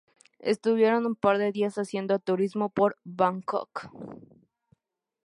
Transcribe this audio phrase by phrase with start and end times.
[0.39, 3.91] Estuvieron un par de días haciendo turismo por Bangkok.